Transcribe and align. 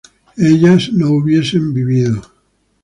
ellas 0.35 0.91
no 0.93 1.09
hubiesen 1.11 1.75
vivido 1.75 2.23